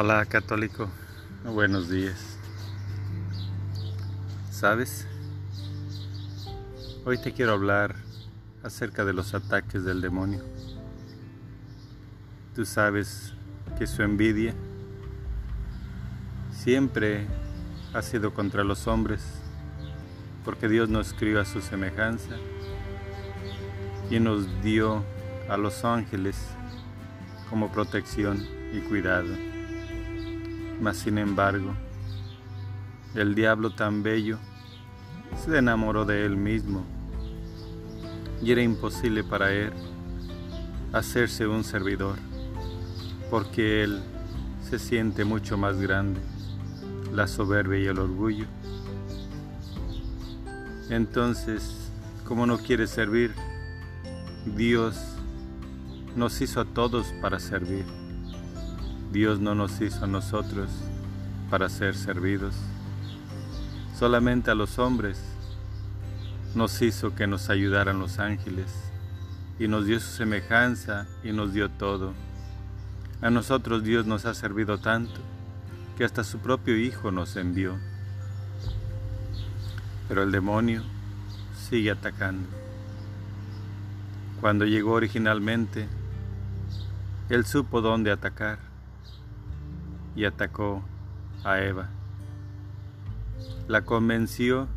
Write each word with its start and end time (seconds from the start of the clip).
Hola 0.00 0.24
católico, 0.26 0.88
buenos 1.44 1.90
días. 1.90 2.38
¿Sabes? 4.48 5.08
Hoy 7.04 7.18
te 7.18 7.32
quiero 7.32 7.54
hablar 7.54 7.96
acerca 8.62 9.04
de 9.04 9.12
los 9.12 9.34
ataques 9.34 9.84
del 9.84 10.00
demonio. 10.00 10.44
Tú 12.54 12.64
sabes 12.64 13.34
que 13.76 13.88
su 13.88 14.04
envidia 14.04 14.54
siempre 16.52 17.26
ha 17.92 18.00
sido 18.00 18.32
contra 18.32 18.62
los 18.62 18.86
hombres, 18.86 19.20
porque 20.44 20.68
Dios 20.68 20.88
nos 20.88 21.12
crió 21.12 21.40
a 21.40 21.44
su 21.44 21.60
semejanza 21.60 22.36
y 24.12 24.20
nos 24.20 24.62
dio 24.62 25.02
a 25.48 25.56
los 25.56 25.84
ángeles 25.84 26.36
como 27.50 27.72
protección 27.72 28.46
y 28.72 28.78
cuidado. 28.82 29.57
Mas 30.80 30.98
sin 30.98 31.18
embargo, 31.18 31.74
el 33.14 33.34
diablo 33.34 33.70
tan 33.70 34.02
bello 34.02 34.38
se 35.44 35.58
enamoró 35.58 36.04
de 36.04 36.24
él 36.24 36.36
mismo 36.36 36.84
y 38.42 38.52
era 38.52 38.62
imposible 38.62 39.24
para 39.24 39.52
él 39.52 39.72
hacerse 40.92 41.46
un 41.46 41.64
servidor, 41.64 42.16
porque 43.30 43.82
él 43.82 44.00
se 44.62 44.78
siente 44.78 45.24
mucho 45.24 45.58
más 45.58 45.80
grande, 45.80 46.20
la 47.12 47.26
soberbia 47.26 47.78
y 47.78 47.86
el 47.86 47.98
orgullo. 47.98 48.46
Entonces, 50.90 51.90
como 52.24 52.46
no 52.46 52.58
quiere 52.58 52.86
servir, 52.86 53.34
Dios 54.56 54.96
nos 56.16 56.40
hizo 56.40 56.60
a 56.60 56.64
todos 56.64 57.06
para 57.20 57.38
servir. 57.38 57.84
Dios 59.12 59.40
no 59.40 59.54
nos 59.54 59.80
hizo 59.80 60.04
a 60.04 60.06
nosotros 60.06 60.68
para 61.48 61.70
ser 61.70 61.94
servidos. 61.94 62.54
Solamente 63.98 64.50
a 64.50 64.54
los 64.54 64.78
hombres 64.78 65.18
nos 66.54 66.82
hizo 66.82 67.14
que 67.14 67.26
nos 67.26 67.48
ayudaran 67.48 67.98
los 68.00 68.18
ángeles 68.18 68.66
y 69.58 69.66
nos 69.66 69.86
dio 69.86 69.98
su 69.98 70.10
semejanza 70.10 71.06
y 71.24 71.32
nos 71.32 71.54
dio 71.54 71.70
todo. 71.70 72.12
A 73.22 73.30
nosotros 73.30 73.82
Dios 73.82 74.04
nos 74.04 74.26
ha 74.26 74.34
servido 74.34 74.78
tanto 74.78 75.20
que 75.96 76.04
hasta 76.04 76.22
su 76.22 76.38
propio 76.38 76.76
Hijo 76.76 77.10
nos 77.10 77.34
envió. 77.36 77.78
Pero 80.06 80.22
el 80.22 80.32
demonio 80.32 80.82
sigue 81.56 81.90
atacando. 81.90 82.46
Cuando 84.42 84.66
llegó 84.66 84.92
originalmente, 84.92 85.88
él 87.30 87.46
supo 87.46 87.80
dónde 87.80 88.10
atacar 88.10 88.67
y 90.14 90.24
atacó 90.24 90.82
a 91.44 91.60
Eva. 91.60 91.88
La 93.66 93.84
convenció 93.84 94.68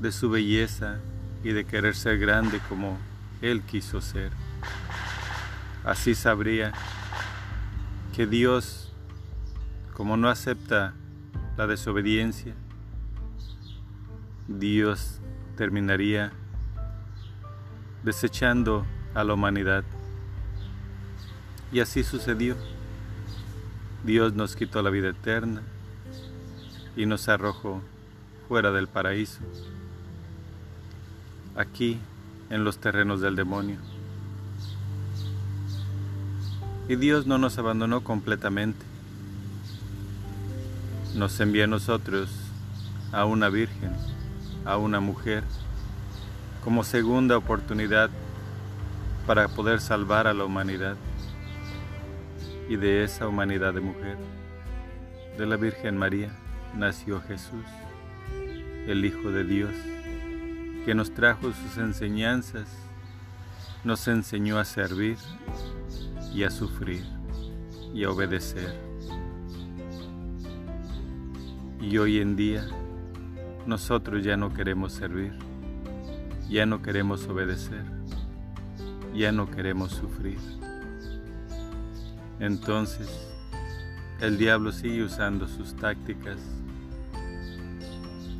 de 0.00 0.10
su 0.12 0.30
belleza 0.30 0.98
y 1.44 1.52
de 1.52 1.64
querer 1.64 1.94
ser 1.94 2.18
grande 2.18 2.60
como 2.68 2.98
él 3.40 3.62
quiso 3.62 4.00
ser. 4.00 4.32
Así 5.84 6.14
sabría 6.14 6.72
que 8.14 8.26
Dios, 8.26 8.92
como 9.94 10.16
no 10.16 10.28
acepta 10.28 10.94
la 11.56 11.66
desobediencia, 11.66 12.54
Dios 14.48 15.20
terminaría 15.56 16.32
desechando 18.02 18.84
a 19.14 19.24
la 19.24 19.34
humanidad. 19.34 19.84
Y 21.70 21.80
así 21.80 22.02
sucedió. 22.02 22.56
Dios 24.04 24.34
nos 24.34 24.56
quitó 24.56 24.82
la 24.82 24.90
vida 24.90 25.10
eterna 25.10 25.62
y 26.96 27.06
nos 27.06 27.28
arrojó 27.28 27.80
fuera 28.48 28.72
del 28.72 28.88
paraíso, 28.88 29.38
aquí 31.56 32.00
en 32.50 32.64
los 32.64 32.78
terrenos 32.78 33.20
del 33.20 33.36
demonio. 33.36 33.78
Y 36.88 36.96
Dios 36.96 37.26
no 37.26 37.38
nos 37.38 37.58
abandonó 37.58 38.02
completamente. 38.02 38.84
Nos 41.14 41.38
envía 41.38 41.64
a 41.64 41.68
nosotros 41.68 42.28
a 43.12 43.24
una 43.24 43.50
virgen, 43.50 43.92
a 44.64 44.78
una 44.78 44.98
mujer, 44.98 45.44
como 46.64 46.82
segunda 46.82 47.36
oportunidad 47.36 48.10
para 49.28 49.46
poder 49.46 49.80
salvar 49.80 50.26
a 50.26 50.34
la 50.34 50.44
humanidad 50.44 50.96
y 52.72 52.76
de 52.76 53.04
esa 53.04 53.28
humanidad 53.28 53.74
de 53.74 53.82
mujer, 53.82 54.16
de 55.36 55.44
la 55.44 55.56
Virgen 55.56 55.98
María, 55.98 56.30
nació 56.74 57.20
Jesús, 57.20 57.66
el 58.86 59.04
Hijo 59.04 59.30
de 59.30 59.44
Dios, 59.44 59.74
que 60.86 60.94
nos 60.94 61.12
trajo 61.12 61.52
sus 61.52 61.76
enseñanzas, 61.76 62.66
nos 63.84 64.08
enseñó 64.08 64.58
a 64.58 64.64
servir 64.64 65.18
y 66.32 66.44
a 66.44 66.50
sufrir 66.50 67.04
y 67.92 68.04
a 68.04 68.10
obedecer. 68.10 68.74
Y 71.78 71.98
hoy 71.98 72.20
en 72.20 72.36
día 72.36 72.66
nosotros 73.66 74.24
ya 74.24 74.38
no 74.38 74.54
queremos 74.54 74.94
servir, 74.94 75.34
ya 76.48 76.64
no 76.64 76.80
queremos 76.80 77.28
obedecer, 77.28 77.84
ya 79.14 79.30
no 79.30 79.50
queremos 79.50 79.92
sufrir. 79.92 80.61
Entonces, 82.42 83.08
el 84.20 84.36
diablo 84.36 84.72
sigue 84.72 85.04
usando 85.04 85.46
sus 85.46 85.76
tácticas, 85.76 86.40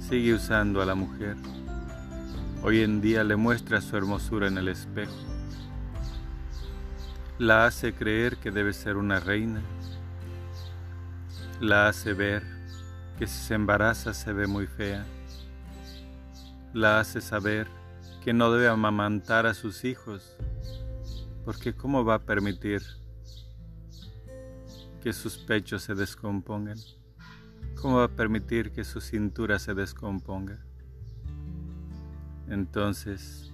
sigue 0.01 0.35
usando 0.35 0.83
a 0.83 0.87
la 0.87 0.97
mujer. 0.97 1.37
Hoy 2.65 2.81
en 2.81 3.01
día 3.01 3.23
le 3.23 3.37
muestra 3.37 3.81
su 3.81 3.97
hermosura 3.97 4.49
en 4.49 4.59
el 4.59 4.67
espejo. 4.67 5.15
La 7.39 7.65
hace 7.65 7.95
creer 7.95 8.39
que 8.39 8.51
debe 8.51 8.73
ser 8.73 8.97
una 8.97 9.21
reina. 9.21 9.63
La 11.61 11.87
hace 11.87 12.13
ver 12.13 12.43
que 13.21 13.29
si 13.29 13.39
se 13.39 13.55
embaraza 13.55 14.15
se 14.15 14.33
ve 14.33 14.49
muy 14.49 14.67
fea. 14.67 15.07
La 16.75 16.99
hace 16.99 17.21
saber 17.21 17.69
que 18.25 18.33
no 18.33 18.51
debe 18.51 18.67
amamantar 18.67 19.47
a 19.47 19.55
sus 19.55 19.85
hijos, 19.85 20.37
porque 21.45 21.73
¿cómo 21.73 22.05
va 22.05 22.15
a 22.15 22.23
permitir 22.23 22.83
que 25.03 25.13
sus 25.13 25.37
pechos 25.37 25.83
se 25.83 25.95
descompongan? 25.95 26.79
¿Cómo 27.81 27.97
va 27.97 28.05
a 28.05 28.09
permitir 28.09 28.71
que 28.71 28.85
su 28.85 29.01
cintura 29.01 29.59
se 29.59 29.75
descomponga? 29.75 30.65
Entonces, 32.49 33.53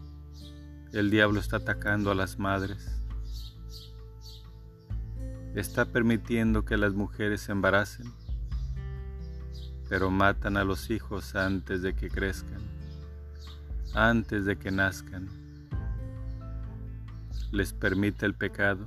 el 0.92 1.10
diablo 1.10 1.41
está 1.41 1.56
atacando 1.56 2.10
a 2.10 2.14
las 2.14 2.38
madres. 2.38 3.00
Está 5.54 5.87
permitiendo 5.87 6.66
que 6.66 6.76
las 6.76 6.92
mujeres 6.92 7.41
se 7.41 7.53
embaracen, 7.53 8.12
pero 9.88 10.10
matan 10.10 10.58
a 10.58 10.64
los 10.64 10.91
hijos 10.91 11.34
antes 11.34 11.81
de 11.81 11.94
que 11.94 12.10
crezcan, 12.10 12.60
antes 13.94 14.44
de 14.44 14.58
que 14.58 14.70
nazcan. 14.70 15.28
Les 17.50 17.72
permite 17.72 18.26
el 18.26 18.34
pecado 18.34 18.87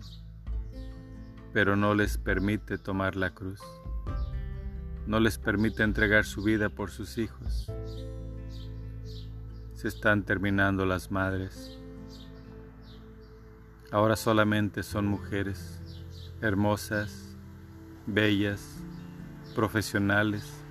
pero 1.53 1.75
no 1.75 1.94
les 1.94 2.17
permite 2.17 2.78
tomar 2.78 3.16
la 3.16 3.31
cruz. 3.31 3.59
No 5.07 5.19
les 5.19 5.38
permite 5.38 5.84
entregar 5.84 6.25
su 6.25 6.44
vida 6.44 6.69
por 6.69 6.91
sus 6.91 7.17
hijos. 7.17 7.72
Se 9.73 9.88
están 9.88 10.23
terminando 10.23 10.85
las 10.85 11.12
madres. 11.12 11.77
Ahora 13.92 14.15
solamente 14.15 14.83
son 14.83 15.07
mujeres 15.07 15.80
hermosas, 16.42 17.36
bellas, 18.07 18.77
profesionales 19.53 20.62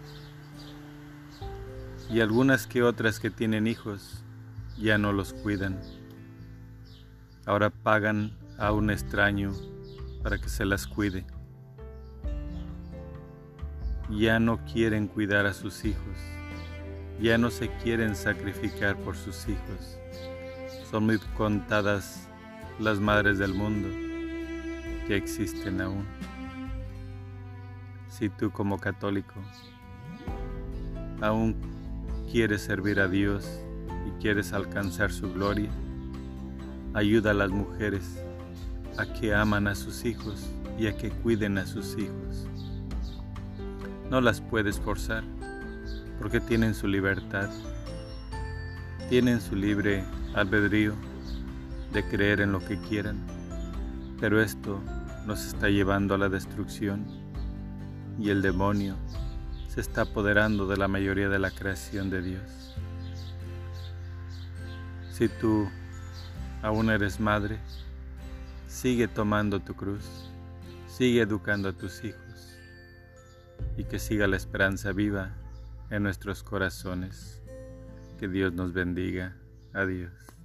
y 2.09 2.21
algunas 2.21 2.67
que 2.67 2.83
otras 2.83 3.21
que 3.21 3.31
tienen 3.31 3.67
hijos 3.67 4.25
ya 4.79 4.99
no 4.99 5.13
los 5.13 5.33
cuidan. 5.33 5.81
Ahora 7.47 7.71
pagan 7.71 8.33
a 8.59 8.73
un 8.73 8.91
extraño 8.91 9.53
para 10.23 10.39
que 10.39 10.49
se 10.49 10.65
las 10.65 10.87
cuide. 10.87 11.25
Ya 14.11 14.41
no 14.41 14.65
quieren 14.65 15.07
cuidar 15.07 15.47
a 15.47 15.53
sus 15.53 15.85
hijos, 15.85 16.17
ya 17.21 17.39
no 17.39 17.51
se 17.51 17.69
quieren 17.83 18.17
sacrificar 18.17 18.97
por 18.97 19.17
sus 19.17 19.49
hijos. 19.49 19.99
Son 20.91 21.07
muy 21.07 21.19
contadas 21.37 22.29
las 22.81 22.99
madres 22.99 23.39
del 23.39 23.55
mundo 23.55 23.89
que 25.07 25.17
existen 25.17 25.81
aún. 25.81 26.05
Si 28.09 28.29
tú 28.29 28.51
como 28.51 28.79
católico 28.79 29.35
aún 31.21 31.55
quieres 32.31 32.63
servir 32.63 32.99
a 32.99 33.07
Dios 33.07 33.49
y 34.09 34.21
quieres 34.21 34.53
alcanzar 34.53 35.13
su 35.13 35.33
gloria, 35.33 35.71
ayuda 36.95 37.31
a 37.31 37.35
las 37.35 37.51
mujeres 37.51 38.25
a 38.97 39.07
que 39.07 39.35
aman 39.35 39.67
a 39.67 39.75
sus 39.75 40.05
hijos 40.05 40.47
y 40.79 40.87
a 40.87 40.97
que 40.97 41.11
cuiden 41.11 41.59
a 41.59 41.67
sus 41.67 41.97
hijos. 41.99 42.47
No 44.11 44.21
las 44.21 44.41
puedes 44.41 44.79
forzar 44.79 45.25
porque 46.19 46.41
tienen 46.41 46.75
su 46.75 46.87
libertad, 46.87 47.49
tienen 49.09 49.41
su 49.41 49.57
libre 49.57 50.05
albedrío 50.35 50.95
de 51.93 52.07
creer 52.09 52.41
en 52.41 52.53
lo 52.53 52.61
que 52.61 52.79
quieran, 52.79 53.19
pero 54.21 54.41
esto 54.41 54.81
nos 55.27 55.45
está 55.47 55.69
llevando 55.69 56.15
a 56.15 56.19
la 56.19 56.29
destrucción 56.29 57.05
y 58.19 58.31
el 58.31 58.43
demonio 58.43 58.97
se 59.69 59.81
está 59.81 60.03
apoderando 60.03 60.67
de 60.67 60.77
la 60.77 60.89
mayoría 60.89 61.29
de 61.29 61.39
la 61.39 61.51
creación 61.51 62.11
de 62.11 62.23
Dios. 62.23 62.75
Si 65.13 65.29
tú 65.29 65.69
aún 66.63 66.91
eres 66.91 67.21
madre, 67.21 67.59
sigue 68.81 69.09
tomando 69.09 69.61
tu 69.61 69.75
cruz, 69.75 70.31
sigue 70.87 71.21
educando 71.21 71.69
a 71.69 71.73
tus 71.75 72.03
hijos 72.03 72.57
y 73.77 73.85
que 73.85 73.99
siga 73.99 74.27
la 74.27 74.39
esperanza 74.39 74.91
viva 74.93 75.37
en 75.91 76.03
nuestros 76.03 76.43
corazones. 76.43 77.43
Que 78.19 78.27
Dios 78.27 78.55
nos 78.55 78.73
bendiga. 78.73 79.37
Adiós. 79.75 80.40